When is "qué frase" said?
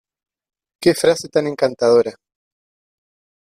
0.81-1.29